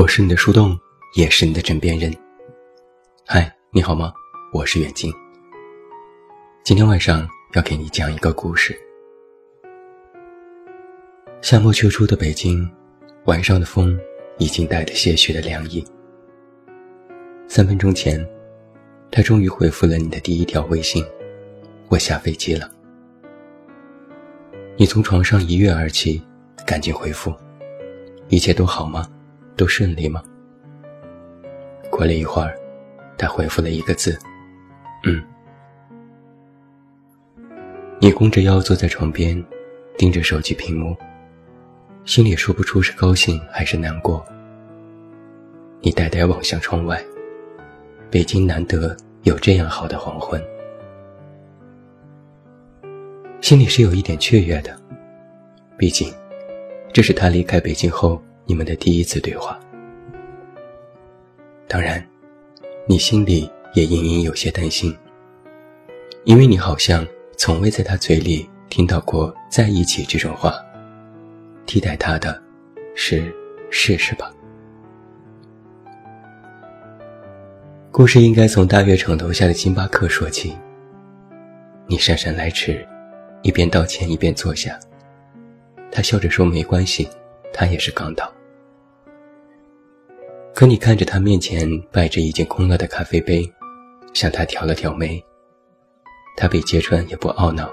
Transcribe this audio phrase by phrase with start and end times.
[0.00, 0.74] 我是你的树洞，
[1.12, 2.10] 也是你的枕边人。
[3.26, 4.10] 嗨，你好吗？
[4.50, 5.12] 我是远近。
[6.64, 8.74] 今天晚上要给你讲一个故事。
[11.42, 12.66] 夏末秋初的北京，
[13.26, 13.94] 晚上的风
[14.38, 15.84] 已经带着些许的凉意。
[17.46, 18.26] 三分钟前，
[19.10, 21.04] 他终于回复了你的第一条微信
[21.90, 22.70] ：“我下飞机了。”
[24.78, 26.22] 你从床上一跃而起，
[26.66, 27.34] 赶紧回复
[28.28, 29.06] ：“一切都好吗？”
[29.60, 30.22] 都顺利吗？
[31.90, 32.58] 过了一会儿，
[33.18, 34.18] 他回复了一个字
[35.04, 35.22] ：“嗯。”
[38.00, 39.44] 你弓着腰坐在床边，
[39.98, 40.96] 盯着手机屏幕，
[42.06, 44.24] 心里说不出是高兴还是难过。
[45.82, 46.98] 你呆呆望向窗外，
[48.10, 50.42] 北京难得有这样好的黄昏，
[53.42, 54.74] 心里是有一点雀跃的，
[55.76, 56.10] 毕竟
[56.94, 58.18] 这是他离开北京后。
[58.50, 59.56] 你们的第一次对话，
[61.68, 62.04] 当然，
[62.84, 64.92] 你心里也隐隐有些担心，
[66.24, 70.52] 因为你好像从未在他嘴里听到过“在一起”这种话，
[71.64, 72.42] 替代他的，
[72.96, 73.32] 是
[73.70, 74.34] “试试吧”。
[77.92, 80.58] 故事应该从大悦城楼下的星巴克说起。
[81.86, 82.84] 你姗姗来迟，
[83.42, 84.76] 一边道歉一边坐下。
[85.92, 87.08] 他笑着说：“没关系，
[87.52, 88.28] 他也是刚到。”
[90.60, 93.50] 可你看着他面前摆着已经空了的咖啡杯，
[94.12, 95.18] 向他挑了挑眉。
[96.36, 97.72] 他被揭穿也不懊恼，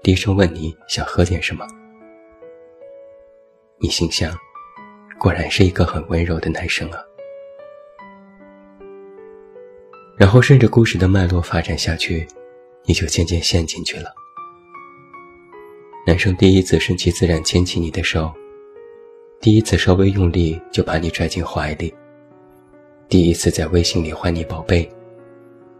[0.00, 1.66] 低声问你想喝点什么。
[3.80, 4.32] 你心想，
[5.18, 7.00] 果然是一个很温柔的男生啊。
[10.16, 12.24] 然后顺着故事的脉络发展下去，
[12.84, 14.14] 你就渐渐陷进去了。
[16.06, 18.32] 男生第一次顺其自然牵起你的手。
[19.40, 21.92] 第一次稍微用力就把你拽进怀里，
[23.08, 24.88] 第一次在微信里唤你宝贝，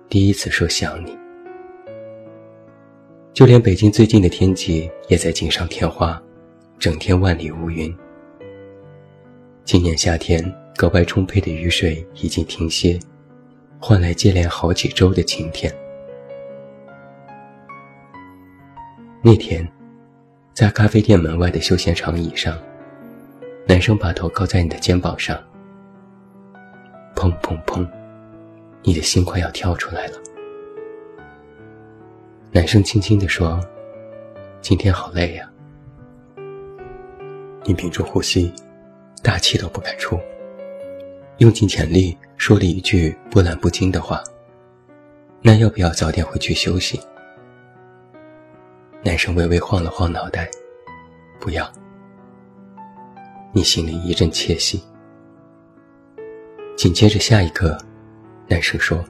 [0.08, 1.16] 第一次说想你，
[3.32, 6.22] 就连北京最近的天气也在锦上添花，
[6.78, 7.92] 整天万里无云。
[9.64, 10.44] 今年夏天
[10.76, 12.98] 格外充沛的雨水已经停歇，
[13.80, 15.74] 换来接连好几周的晴天。
[19.22, 19.66] 那天，
[20.52, 22.56] 在咖啡店门外的休闲长椅上。
[23.66, 25.42] 男生把头靠在你的肩膀上，
[27.14, 27.86] 砰砰砰，
[28.82, 30.18] 你的心快要跳出来了。
[32.52, 33.60] 男生轻轻地说
[34.60, 35.50] ：“今天好累呀。”
[37.64, 38.52] 你屏住呼吸，
[39.22, 40.18] 大气都不敢出，
[41.38, 44.22] 用尽全力说了一句波澜不惊的话
[45.40, 47.00] ：“那要不要早点回去休息？”
[49.02, 50.50] 男生微微晃了晃脑袋
[51.40, 51.70] ：“不要。”
[53.52, 54.82] 你心里一阵窃喜，
[56.84, 57.78] 紧接着下一刻，
[58.46, 59.02] 男生说：“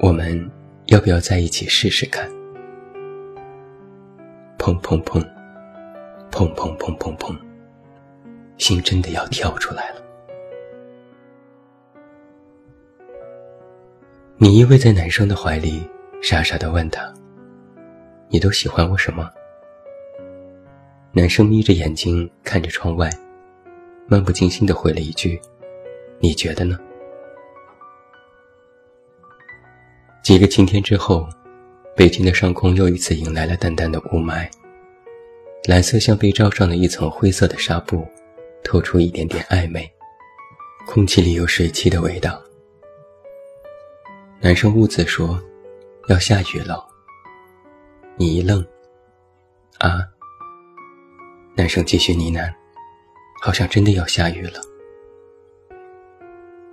[0.00, 0.50] 我们
[0.86, 2.26] 要不要在一起试试看？”
[4.56, 5.20] 砰砰砰，
[6.30, 7.36] 砰砰砰砰砰，
[8.56, 9.96] 心真的要跳出来了。
[14.38, 15.86] 你依偎在男生的怀里，
[16.22, 17.12] 傻傻的问他
[18.32, 19.28] ：“你都喜欢我什么？”
[21.12, 23.10] 男生眯着眼睛看着窗外，
[24.06, 25.38] 漫不经心的回了一句
[26.22, 26.78] ：“你觉得呢？”
[30.24, 31.28] 几个晴天之后，
[31.96, 34.48] 北京的上空又一次迎来了淡淡的雾霾，
[35.64, 38.06] 蓝色像被罩上了一层灰色的纱布，
[38.62, 39.92] 透出一点点暧昧，
[40.86, 42.40] 空气里有水汽的味道。
[44.40, 45.40] 男生兀自说
[46.08, 46.82] ：“要下雨了。”
[48.16, 48.64] 你一愣
[49.78, 50.00] ：“啊？”
[51.54, 52.50] 男生继续呢喃，
[53.42, 54.60] 好像真的要下雨了。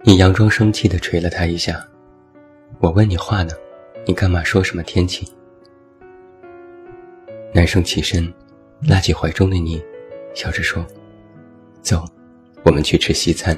[0.04, 1.86] 你佯装生气地捶了他一下。
[2.80, 3.52] 我问你话呢，
[4.06, 5.28] 你干嘛说什么天气？
[7.54, 8.34] 男生起身，
[8.82, 9.84] 拉起怀中的你，
[10.34, 10.88] 笑着说
[11.84, 12.06] ：“走，
[12.64, 13.58] 我们去吃西餐。”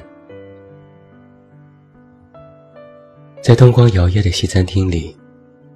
[3.40, 5.16] 在灯光摇曳的西餐厅里，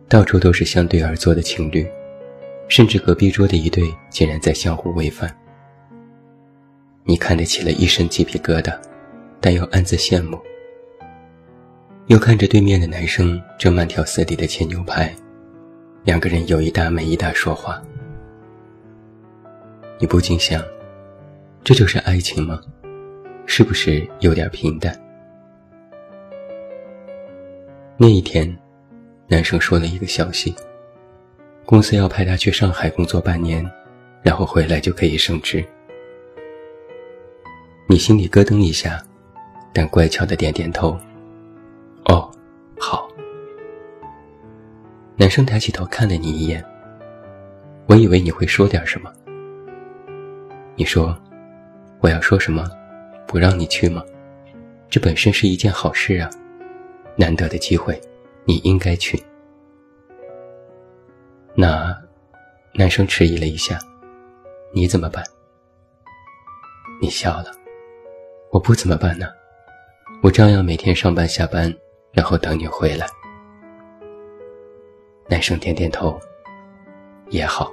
[0.08, 1.86] 到处都是相对而坐的情侣。
[2.68, 5.32] 甚至隔壁桌的一对竟然在相互喂饭，
[7.04, 8.76] 你看得起了一身鸡皮疙瘩，
[9.40, 10.36] 但又暗自羡慕。
[12.06, 15.12] 又看着对面的男生正慢条斯理的切牛排，
[16.04, 17.82] 两个人有一搭没一搭说话，
[19.98, 20.62] 你不禁想：
[21.64, 22.60] 这就是爱情吗？
[23.44, 24.96] 是不是有点平淡？
[27.96, 28.56] 那一天，
[29.26, 30.54] 男生说了一个消息。
[31.64, 33.68] 公司要派他去上海工作半年，
[34.22, 35.64] 然后回来就可以升职。
[37.88, 39.02] 你心里咯噔一下，
[39.72, 40.96] 但乖巧的点点头。
[42.78, 43.08] 好。
[45.16, 46.64] 男生抬起头看了你一眼。
[47.88, 49.12] 我以为你会说点什么。
[50.74, 51.16] 你说，
[52.00, 52.68] 我要说什么？
[53.26, 54.04] 不让你去吗？
[54.90, 56.28] 这本身是一件好事啊，
[57.16, 58.00] 难得的机会，
[58.44, 59.20] 你应该去。
[61.54, 61.96] 那，
[62.74, 63.78] 男生迟疑了一下，
[64.74, 65.24] 你怎么办？
[67.00, 67.46] 你笑了。
[68.50, 69.26] 我不怎么办呢？
[70.22, 71.74] 我照样每天上班下班，
[72.16, 73.06] 然后等你回来。
[75.28, 76.18] 男生点点头，
[77.28, 77.70] 也好。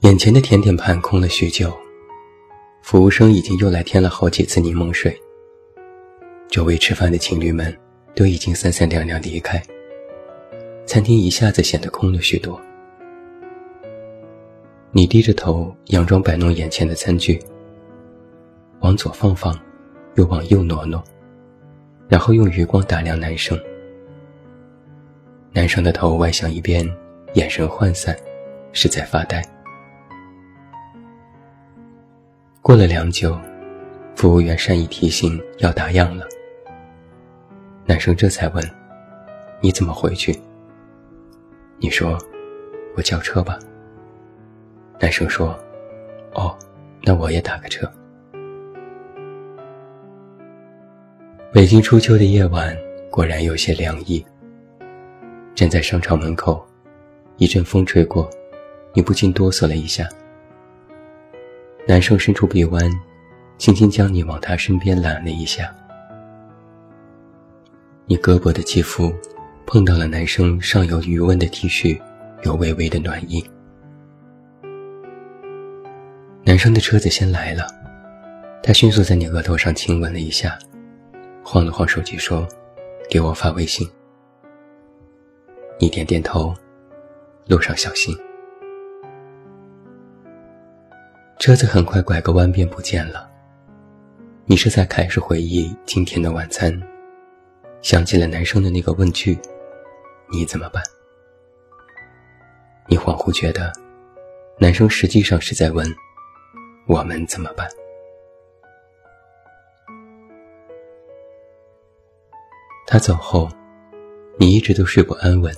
[0.00, 1.72] 眼前的甜点盘空了许久，
[2.82, 5.16] 服务生已经又来添了好几次柠檬水。
[6.48, 7.76] 周围吃饭的情侣们
[8.14, 9.62] 都已经三三两两离开，
[10.84, 12.60] 餐厅一下子显得空了许多。
[14.90, 17.42] 你低着头，佯装摆弄眼前的餐具，
[18.80, 19.58] 往左放放，
[20.16, 21.02] 又往右挪挪，
[22.08, 23.58] 然后用余光打量男生。
[25.52, 26.86] 男生的头歪向一边，
[27.34, 28.16] 眼神涣散，
[28.72, 29.42] 是在发呆。
[32.60, 33.38] 过了良久，
[34.14, 36.26] 服务员善意提醒要打烊了。
[37.84, 38.70] 男生这才问
[39.60, 40.36] ：“你怎么回去？”
[41.78, 42.18] 你说
[42.96, 43.58] ：“我叫车吧。”
[44.98, 45.56] 男生说
[46.34, 46.56] ：“哦，
[47.02, 47.90] 那我也打个车。”
[51.56, 52.76] 北京初秋的夜晚
[53.10, 54.22] 果然有些凉意。
[55.54, 56.62] 站在商场门口，
[57.38, 58.28] 一阵风吹过，
[58.92, 60.06] 你不禁哆嗦了一下。
[61.88, 62.92] 男生伸出臂弯，
[63.56, 65.74] 轻轻将你往他身边揽了一下。
[68.04, 69.10] 你胳膊的肌肤
[69.66, 71.98] 碰到了男生尚有余温的 T 恤，
[72.42, 73.42] 有微微的暖意。
[76.44, 77.66] 男生的车子先来了，
[78.62, 80.58] 他迅速在你额头上亲吻了一下，
[81.48, 82.44] 晃了晃手机说
[83.08, 83.88] ：“给我发微信。”
[85.78, 86.52] 你点点头，
[87.46, 88.12] 路上小心。
[91.38, 93.30] 车子很快拐个弯便不见了。
[94.44, 96.76] 你是在开始回忆今天的晚餐，
[97.80, 99.38] 想起了男生的那个问句
[100.32, 100.82] ：“你怎么办？”
[102.90, 103.72] 你恍惚觉得，
[104.58, 105.86] 男生实际上是在问
[106.88, 107.68] ：“我们怎么办？”
[112.88, 113.48] 他走后，
[114.38, 115.52] 你一直都睡不安稳，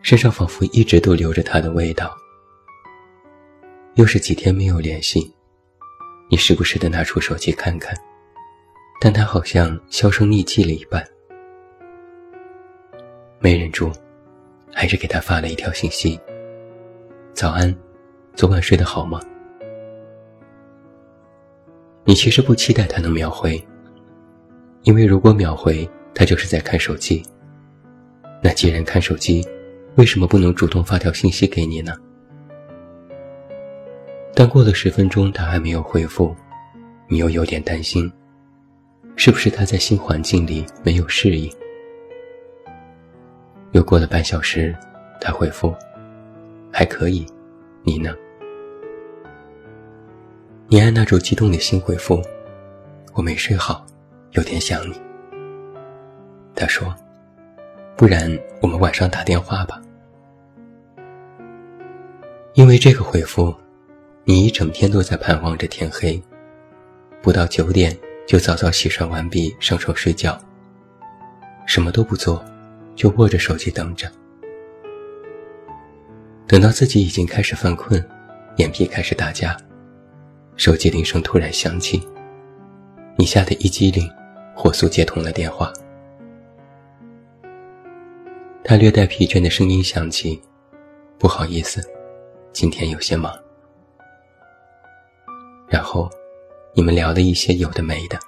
[0.00, 2.16] 身上仿佛一直都留着他的味道。
[3.94, 5.34] 又是几天没有联系，
[6.30, 7.96] 你时不时的拿出手机看看，
[9.00, 11.04] 但他好像销声匿迹了一般。
[13.40, 13.90] 没忍住，
[14.72, 16.18] 还是给他发了一条信息
[17.34, 17.76] ：“早安，
[18.36, 19.20] 昨晚睡得好吗？”
[22.06, 23.60] 你其实不期待他能秒回，
[24.82, 27.22] 因为如果秒回，他就是在看手机。
[28.42, 29.46] 那既然看手机，
[29.96, 31.94] 为什么不能主动发条信息给你呢？
[34.34, 36.34] 但过了十分钟，他还没有回复，
[37.08, 38.10] 你又有点担心，
[39.16, 41.50] 是不是他在新环境里没有适应？
[43.72, 44.74] 又过了半小时，
[45.20, 45.74] 他回复
[46.72, 47.26] ：“还可以，
[47.82, 48.14] 你呢？”
[50.68, 52.22] 你按捺住激动的心回复
[53.14, 53.86] ：“我没睡好，
[54.32, 54.94] 有点想你。”
[56.54, 56.94] 他说
[57.96, 58.30] ：“不然
[58.60, 59.80] 我们晚上打电话吧。”
[62.54, 63.54] 因为这个回复。
[64.26, 66.18] 你一整天都在盼望着天黑，
[67.20, 67.94] 不到九点
[68.26, 70.40] 就早早洗刷完毕上床睡觉，
[71.66, 72.42] 什么都不做，
[72.96, 74.10] 就握着手机等着。
[76.46, 78.02] 等到自己已经开始犯困，
[78.56, 79.54] 眼皮开始打架，
[80.56, 82.02] 手机铃声突然响起，
[83.18, 84.10] 你吓得一激灵，
[84.56, 85.70] 火速接通了电话。
[88.66, 90.40] 他略带疲倦的声音响起
[91.20, 91.86] ：“不好意思，
[92.50, 93.30] 今天有些忙。”
[95.68, 96.08] 然后，
[96.72, 98.18] 你们聊了一些有的没的。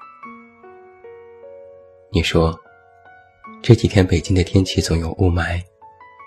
[2.13, 2.55] 你说，
[3.63, 5.59] 这几天北京的天气总有雾霾，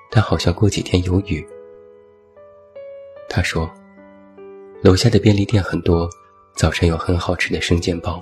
[0.10, 1.48] 但好像过几天有雨。
[3.30, 3.70] 他说，
[4.82, 6.10] 楼下的便利店很多，
[6.56, 8.20] 早晨有很好吃的生煎包。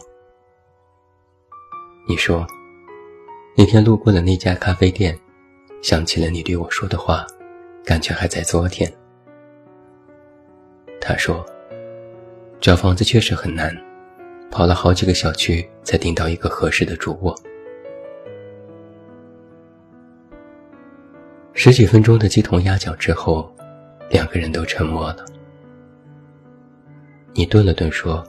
[2.05, 2.45] 你说，
[3.55, 5.17] 那天路过了那家咖啡店，
[5.81, 7.25] 想起了你对我说的话，
[7.83, 8.91] 感觉还在昨天。
[10.99, 11.45] 他说。
[12.59, 13.71] 找房子确实很难，
[14.49, 17.33] 跑了好几个小区才订到一个合适的主卧。
[21.53, 23.55] 十几分钟的鸡同鸭讲之后，
[24.09, 25.23] 两个人都沉默了。
[27.33, 28.25] 你顿了顿说：“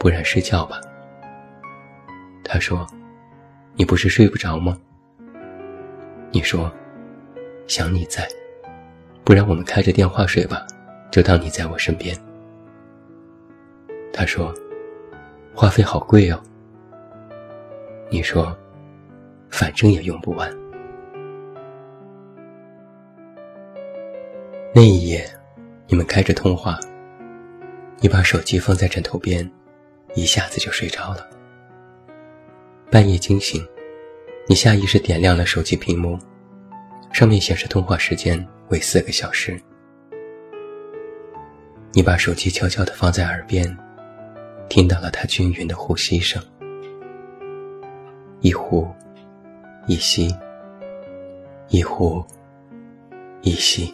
[0.00, 0.80] 不然睡觉吧。”
[2.42, 2.86] 他说
[3.76, 4.78] ：“你不是睡不着吗？”
[6.36, 6.70] 你说
[7.66, 8.28] ：“想你在，
[9.24, 10.66] 不然我们开着电话睡吧，
[11.10, 12.14] 就当你在我身边。”
[14.12, 14.54] 他说
[15.56, 16.38] ：“话费好贵哦。”
[18.12, 18.54] 你说
[19.48, 20.54] ：“反正也用不完。”
[24.74, 25.26] 那一夜，
[25.86, 26.78] 你们开着通话，
[28.00, 29.50] 你把手机放在枕头边，
[30.14, 31.26] 一下子就睡着了。
[32.90, 33.66] 半夜惊醒，
[34.48, 36.16] 你下意识点亮了手机屏幕，
[37.12, 39.60] 上面显示通话时间为四个小时。
[41.92, 43.76] 你把手机悄悄地放在耳边，
[44.68, 46.40] 听到了他均匀的呼吸声，
[48.40, 48.86] 一呼
[49.88, 50.32] 一吸，
[51.68, 52.24] 一呼
[53.42, 53.92] 一吸。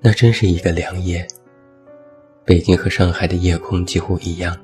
[0.00, 1.26] 那真是一个良夜。
[2.46, 4.56] 北京和上海的夜空几乎一样。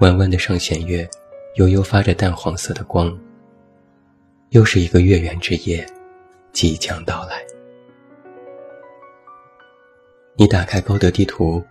[0.00, 1.08] 弯弯的上弦月，
[1.56, 3.18] 悠悠发着淡黄色的光。
[4.50, 5.84] 又是一个月圆之夜，
[6.52, 7.42] 即将到来。
[10.36, 11.64] 你打开高德地图，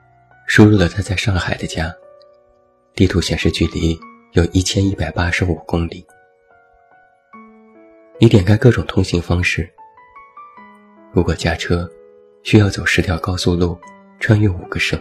[0.48, 1.94] 输入了他在上海的家，
[2.96, 3.98] 地图显示距离
[4.34, 6.06] 有一千一百八十五公里。
[8.20, 9.70] 你点开各种通行方式，
[11.14, 11.88] 如果驾车，
[12.42, 13.78] 需要走十条高速路，
[14.20, 15.00] 穿越五个省。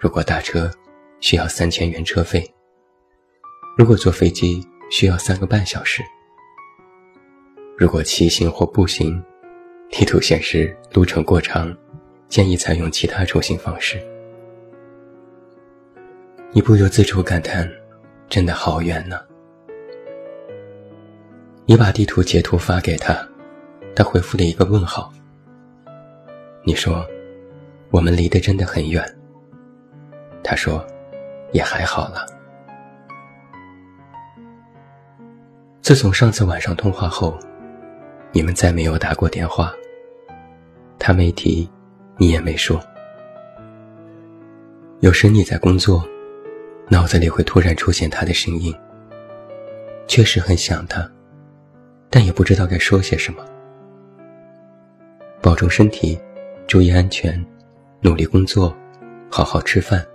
[0.00, 0.70] 如果打车，
[1.20, 2.52] 需要三千元车费。
[3.80, 6.02] 如果坐飞机需要三个半小时。
[7.78, 9.24] 如果骑行或步行，
[9.88, 11.74] 地图显示路程过长，
[12.28, 13.98] 建议采用其他出行方式。
[16.52, 17.66] 你不由自主感叹
[18.28, 19.18] ：“真的好远呢。”
[21.64, 23.26] 你把地图截图发给他，
[23.96, 25.10] 他回复了一个问号。
[26.64, 27.02] 你说
[27.90, 29.02] ：“我们离得真的很远。”
[30.44, 30.86] 他说。
[31.52, 32.24] 也还好了。
[35.90, 37.36] 自从上次晚上通话后，
[38.30, 39.74] 你们再没有打过电话。
[41.00, 41.68] 他没提，
[42.16, 42.80] 你也没说。
[45.00, 46.08] 有时你在工作，
[46.88, 48.72] 脑子里会突然出现他的声音。
[50.06, 51.10] 确实很想他，
[52.08, 53.44] 但也不知道该说些什么。
[55.42, 56.16] 保重身体，
[56.68, 57.44] 注意安全，
[58.00, 58.72] 努力工作，
[59.28, 60.06] 好好吃饭。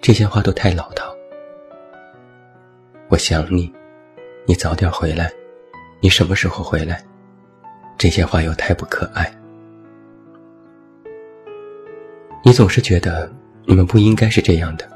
[0.00, 1.14] 这些话都太老套。
[3.06, 3.72] 我想你，
[4.50, 5.32] 你早点回来，
[6.00, 7.00] 你什么时候回来？
[7.96, 9.32] 这些话又太不可爱。
[12.44, 13.32] 你总是觉得
[13.64, 14.90] 你们不应该是这样的，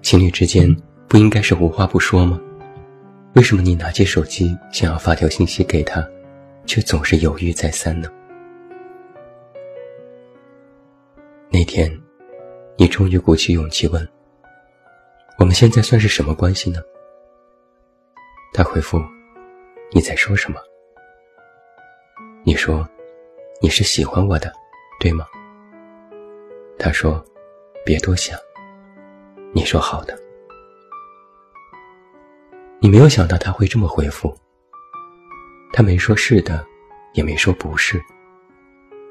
[0.00, 0.74] 情侣之间
[1.06, 2.40] 不应该是无话不说吗？
[3.34, 6.02] 为什么你拿起手机想要发条信息给他，
[6.64, 8.08] 却总是犹豫再三呢？
[11.50, 11.92] 那天。
[12.78, 14.08] 你终于鼓起勇气问
[15.38, 16.80] ：“我们现在算是什么关系呢？”
[18.54, 19.02] 他回复
[19.92, 20.60] ：“你在说什么？”
[22.44, 22.86] 你说
[23.62, 24.52] ：“你是喜欢我的，
[25.00, 25.26] 对吗？”
[26.78, 27.24] 他说
[27.84, 28.38] ：“别多想。”
[29.54, 30.16] 你说：“好的。”
[32.78, 34.32] 你没有想到他会这么回复。
[35.72, 36.64] 他没说是的，
[37.14, 38.00] 也没说不是。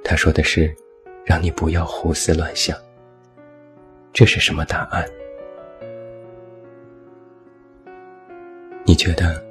[0.04, 0.74] 他说的是
[1.26, 2.78] ：“让你不要胡思乱想。”
[4.14, 5.10] 这是什么答案？
[8.84, 9.42] 你觉得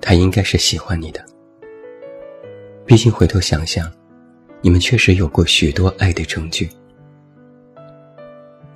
[0.00, 1.24] 他应该是喜欢你的？
[2.86, 3.90] 毕竟回头想想，
[4.62, 6.68] 你们确实有过许多爱的证据。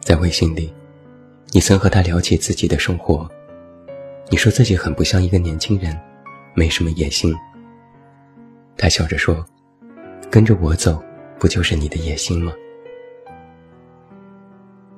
[0.01, 0.73] 在微信里，
[1.51, 3.27] 你曾和他聊起自己的生活，
[4.29, 5.99] 你说自己很不像一个年轻人，
[6.55, 7.35] 没什么野心。
[8.77, 9.45] 他笑着说
[10.31, 11.03] ：“跟着我走，
[11.39, 12.53] 不就是你的野心吗？”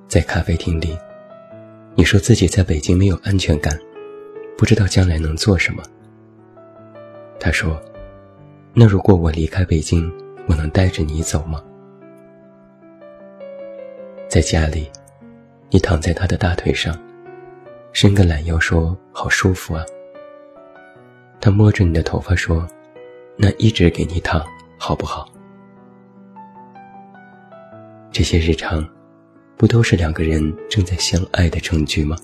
[0.09, 0.99] 在咖啡厅里，
[1.95, 3.79] 你说自己在北京没有安全感，
[4.65, 5.83] 不知道将来能做什么。
[7.39, 7.79] 他说
[8.73, 10.11] ：“那如果我离开北京，
[10.49, 11.63] 我能带着你走吗？”
[14.27, 14.91] 在家里，
[15.69, 16.99] 你躺在他的大腿上，
[17.93, 19.85] 伸个懒腰说：“好舒服啊。”
[21.43, 22.67] 他摸着你的头发说
[23.37, 24.43] ：“那一直给你躺，
[24.79, 25.31] 好不好？”
[28.11, 28.83] 这些日常。
[29.59, 32.17] 不都是两个人正在相爱的证据吗？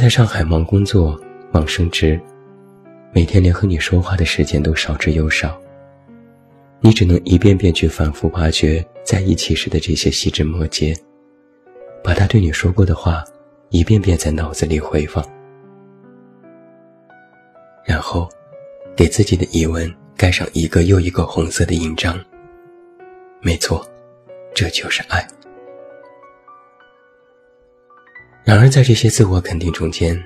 [0.00, 1.20] 在上海忙工作、
[1.52, 2.18] 忙升职，
[3.12, 5.60] 每天连和你说话的时间都少之又少。
[6.80, 10.96] 你只能一遍遍去反复挖掘在一起时的这些细枝末节，
[12.02, 13.22] 把他对你说过的话
[13.68, 15.22] 一遍遍在脑子里回放，
[17.84, 18.26] 然后
[18.96, 22.18] 给自己的疑问盖上一个又一个红色的印章。
[23.42, 23.86] 没错，
[24.54, 25.28] 这就是爱。
[28.42, 30.20] 然而，在这些自我肯定中间，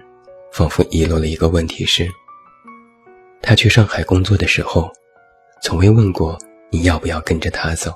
[0.53, 2.09] 仿佛遗漏了一个问题：是，
[3.43, 4.91] 他去上海工作的时候，
[5.63, 6.39] 从未问过
[6.71, 7.93] 你要不要跟着他走。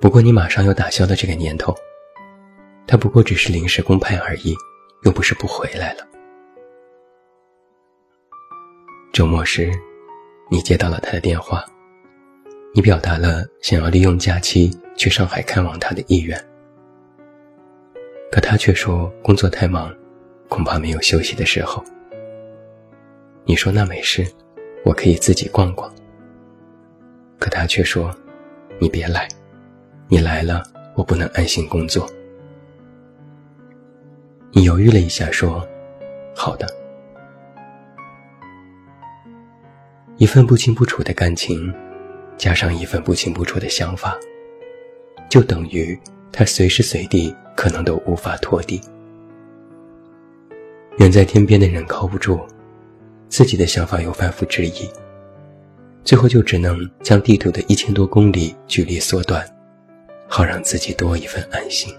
[0.00, 1.74] 不过，你马上又打消了这个念头。
[2.86, 4.56] 他不过只是临时公派而已，
[5.02, 6.06] 又不是不回来了。
[9.12, 9.70] 周末时，
[10.50, 11.64] 你接到了他的电话，
[12.74, 16.51] 你表达了想要利用假期去上海看望他的意愿。
[18.32, 19.94] 可他却说工作太忙，
[20.48, 21.84] 恐怕没有休息的时候。
[23.44, 24.26] 你说那没事，
[24.86, 25.92] 我可以自己逛逛。
[27.38, 28.10] 可他却说，
[28.78, 29.28] 你别来。
[30.08, 30.62] 你来了，
[30.94, 32.08] 我不能安心工作。
[34.50, 35.68] 你犹豫了一下，说
[36.34, 36.66] ：“好的。”
[40.16, 41.70] 一份不清不楚的感情，
[42.38, 44.18] 加上一份不清不楚的想法，
[45.28, 46.00] 就等于
[46.32, 48.80] 他随时随地可能都无法拖地。
[50.98, 52.40] 远在天边的人靠不住，
[53.28, 54.90] 自己的想法又反复质疑，
[56.04, 59.44] 最后就只能将地图的一千多公里距离缩短。
[60.34, 61.94] 好让自己多一份安心，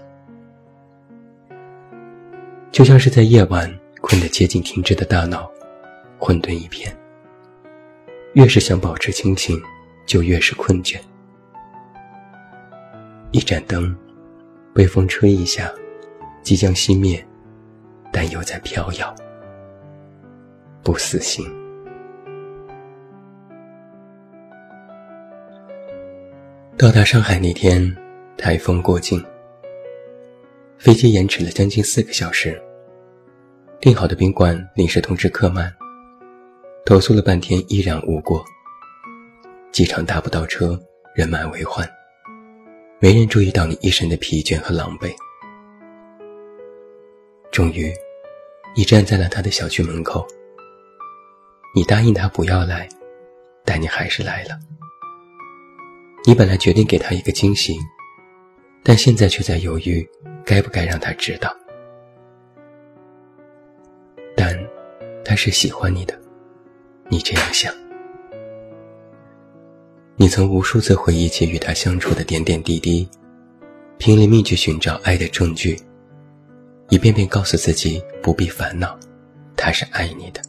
[2.72, 5.48] 就像是在夜晚困得接近停滞的大脑，
[6.18, 6.92] 混沌一片。
[8.32, 9.56] 越是想保持清醒，
[10.04, 10.98] 就越是困倦。
[13.30, 13.96] 一盏灯，
[14.74, 15.72] 被风吹一下，
[16.42, 17.24] 即将熄灭，
[18.12, 19.14] 但又在飘摇，
[20.82, 21.46] 不死心。
[26.76, 27.94] 到达上海那天。
[28.36, 29.24] 台风过境，
[30.76, 32.60] 飞机延迟了将近四个小时。
[33.80, 35.72] 订好的宾馆临时通知客满，
[36.84, 38.44] 投诉了半天依然无果。
[39.70, 40.78] 机场打不到车，
[41.14, 41.88] 人满为患，
[43.04, 45.14] 没人注意到你一身的疲倦和狼狈。
[47.52, 47.92] 终于，
[48.74, 50.26] 你站在了他的小区门口。
[51.74, 52.88] 你答应他不要来，
[53.62, 54.58] 但你还是来了。
[56.24, 57.76] 你本来决定给他一个惊喜。
[58.82, 60.08] 但现在却在犹豫，
[60.42, 61.54] 该不该让他知道。
[64.34, 64.58] 但，
[65.22, 66.18] 他是喜欢你的，
[67.10, 67.83] 你这样想。
[70.16, 73.08] 你曾无数次回忆起与他相处的点点滴滴，
[73.98, 75.76] 拼了命去寻找爱的证据，
[76.88, 78.96] 一遍遍告诉自己不必烦恼，
[79.56, 80.40] 他是爱你的。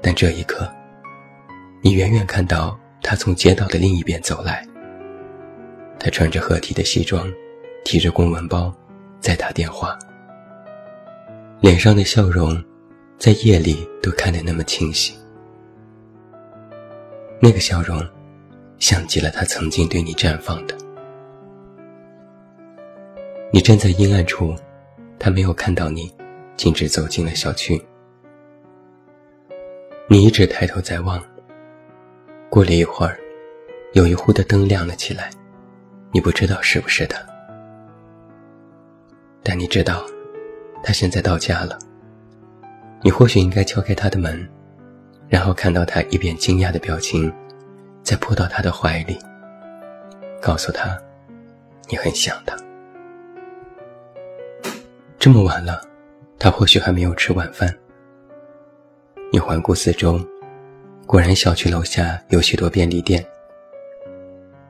[0.00, 0.66] 但这一刻，
[1.82, 4.66] 你远远看到他从街道的另一边走来。
[5.98, 7.30] 他穿着合体的西装，
[7.84, 8.74] 提着公文包，
[9.20, 9.98] 在打电话。
[11.60, 12.62] 脸上的笑容，
[13.18, 15.14] 在夜里都看得那么清晰。
[17.44, 18.02] 那个笑容，
[18.78, 20.74] 像极了他曾经对你绽放的。
[23.52, 24.56] 你站在阴暗处，
[25.18, 26.10] 他没有看到你，
[26.56, 27.78] 径直走进了小区。
[30.08, 31.22] 你一直抬头在望。
[32.48, 33.18] 过了一会儿，
[33.92, 35.28] 有一户的灯亮了起来。
[36.12, 37.20] 你不知道是不是他，
[39.42, 40.02] 但你知道，
[40.82, 41.78] 他现在到家了。
[43.02, 44.48] 你或许应该敲开他的门，
[45.28, 47.32] 然后看到他一边惊讶的表情，
[48.02, 49.18] 再扑到他的怀里，
[50.40, 50.96] 告诉他，
[51.88, 52.56] 你很想他。
[55.18, 55.80] 这么晚了，
[56.38, 57.74] 他或许还没有吃晚饭。
[59.32, 60.20] 你环顾四周，
[61.06, 63.24] 果然小区楼下有许多便利店。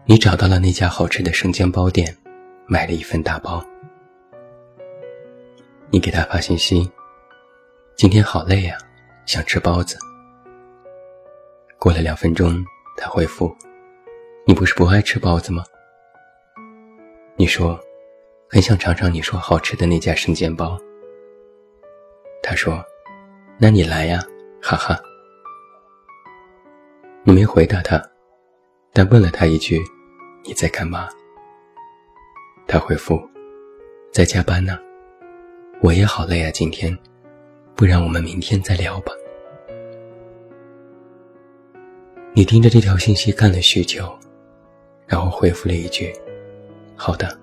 [0.07, 2.17] 你找到了那家好吃的生煎包店，
[2.67, 3.63] 买了一份大包。
[5.91, 6.91] 你给他发信息
[7.97, 8.79] ：“今天好累呀，
[9.27, 9.99] 想吃包子。”
[11.85, 12.65] 过了两分钟，
[12.97, 13.55] 他回复
[14.49, 15.63] ：“你不是不爱吃包子吗？”
[17.37, 17.79] 你说
[18.49, 20.79] ：“很想尝尝你说好吃的那家生煎包。”
[22.43, 22.83] 他说
[23.61, 24.19] ：“那你来呀，
[24.63, 24.99] 哈哈。”
[27.23, 28.03] 你没回答他，
[28.95, 29.79] 但问了他一句。
[30.43, 31.07] 你在干嘛？
[32.67, 33.21] 他回复
[34.11, 34.79] ：“在加班呢。”
[35.85, 36.99] 我也好累啊，今天，
[37.77, 39.13] 不然我们明天再聊吧。
[42.37, 44.13] 你盯着这条信息看了许久，
[45.07, 46.13] 然后回复了一句
[46.97, 47.39] ：“好的，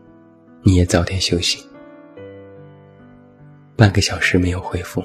[0.64, 1.66] 你也早点休息。”
[3.78, 5.02] 半个小时没有回复，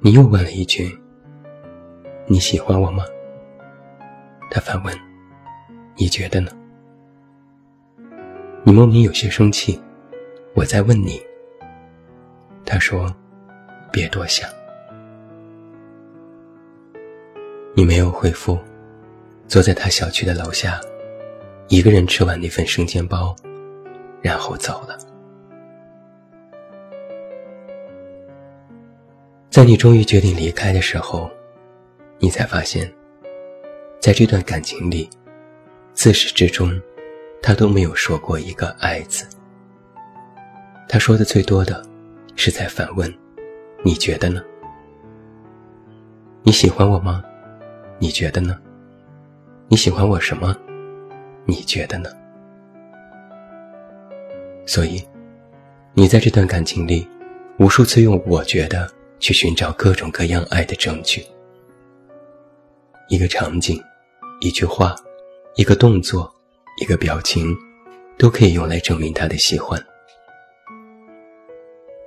[0.00, 0.94] 你又问了一句
[2.28, 3.02] ：“你喜欢我吗？”
[4.52, 4.94] 他反问。
[5.96, 6.52] 你觉得呢？
[8.64, 9.80] 你莫名有些生气，
[10.54, 11.20] 我在问你。
[12.66, 13.12] 他说
[13.90, 14.48] ：“别多想。”
[17.78, 18.58] 你没有回复，
[19.46, 20.80] 坐在他小区的楼下，
[21.68, 23.36] 一个人吃完那份生煎包，
[24.20, 24.98] 然后走了。
[29.48, 31.30] 在你终于决定离开的时候，
[32.18, 32.92] 你才发现，
[34.00, 35.08] 在这段感情里，
[35.92, 36.82] 自始至终，
[37.40, 39.24] 他都没有说过一个“爱”字。
[40.88, 41.80] 他说的最多的，
[42.34, 43.08] 是在反问
[43.86, 44.42] ：“你觉得呢？
[46.42, 47.22] 你喜欢我吗？
[47.98, 48.58] 你觉得呢？
[49.68, 50.56] 你喜欢我什么？
[51.44, 52.10] 你觉得呢？”
[54.66, 55.02] 所以，
[55.94, 57.06] 你在这段感情里，
[57.58, 58.88] 无数次用“我觉得”。
[59.20, 61.26] 去寻找各种各样爱的证据。
[63.08, 63.82] 一个场景，
[64.40, 64.94] 一句话，
[65.56, 66.32] 一个动作，
[66.80, 67.52] 一个表情，
[68.16, 69.84] 都可以用来证明他的喜欢。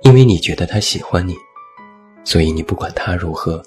[0.04, 1.36] 因为你觉得他喜欢你，
[2.24, 3.62] 所以你不管他如何，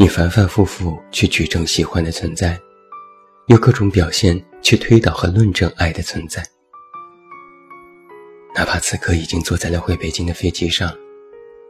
[0.00, 2.56] 你反反复复去举证喜欢的存在，
[3.46, 6.40] 用各种表现去推导和论证爱的存在。
[8.54, 10.96] 哪怕此刻已经坐在了回北京的飞机上。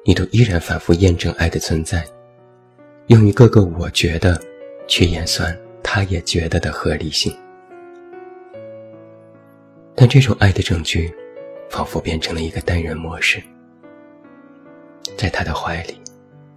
[0.04, 2.02] 你都依然反复验证爱的存在，
[3.08, 4.40] 用一个个“我觉得”
[4.88, 7.36] 去演算他也觉得的合理性。
[9.94, 11.12] 但这种爱的证据，
[11.68, 13.42] 仿佛变成了一个单人模式。
[15.16, 15.98] 在他的怀里，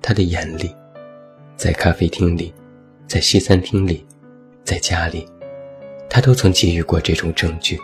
[0.01, 0.73] 他的眼里，
[1.61, 2.51] 在咖啡厅里，
[3.05, 4.03] 在西餐厅里，
[4.63, 5.23] 在家里，
[6.09, 7.79] 他都曾给予过这种证据。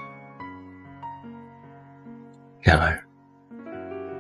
[2.60, 3.00] 然而。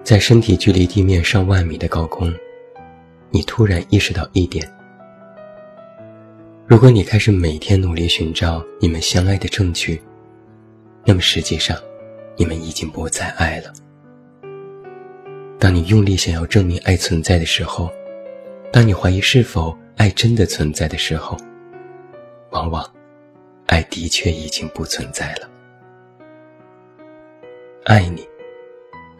[0.03, 2.31] 在身体距离地面上万米的高空，
[3.31, 4.71] 你突然意识到一点：
[6.67, 9.99] 如果你开始每天努力寻找你们相爱的证据，
[11.03, 11.75] 那么实际上，
[12.37, 13.73] 你们已经不再爱了。
[15.57, 17.91] 当你用力想要证明爱存在的时候，
[18.77, 21.35] 当你怀疑是否爱真的存在的时候，
[22.51, 22.87] 往往，
[23.65, 25.49] 爱的确已经不存在了。
[27.85, 28.23] 爱你，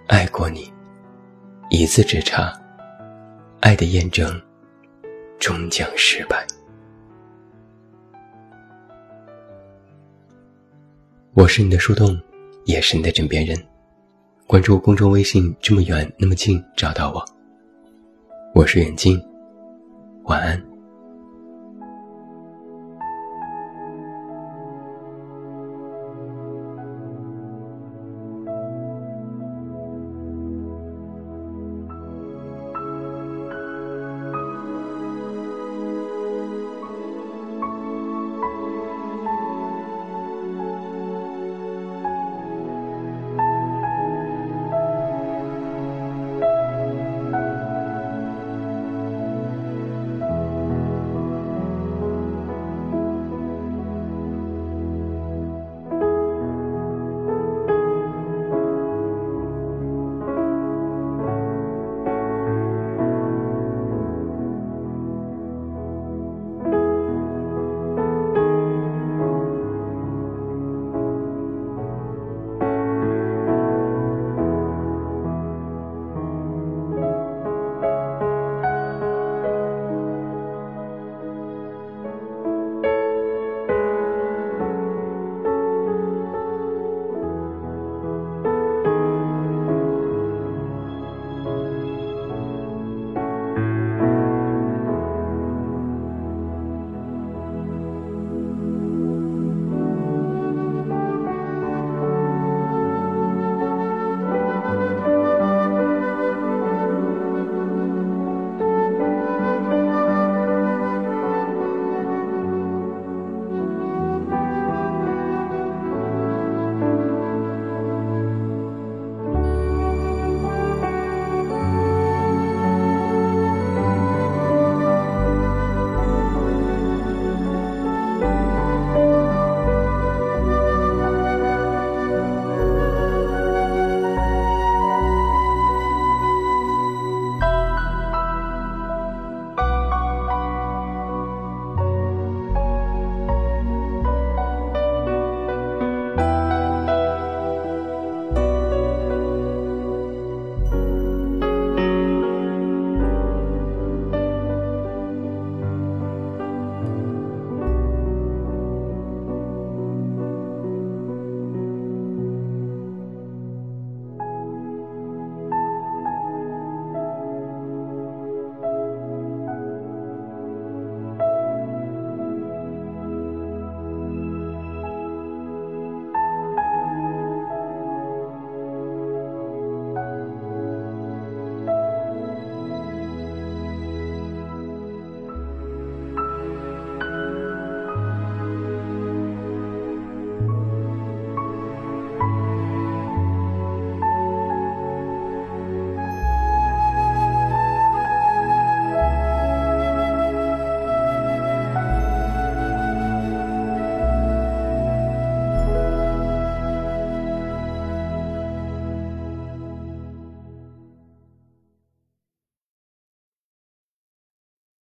[0.06, 0.72] 爱过你。
[1.72, 2.54] 一字之差，
[3.62, 4.40] 爱的验证
[5.40, 6.46] 终将失败。
[11.34, 12.16] 我是你的树洞，
[12.66, 13.58] 也是你的枕边人。
[14.46, 17.26] 关注公众微信，这么远那么近，找到我。
[18.54, 19.20] 我是远近，
[20.28, 20.77] 晚安。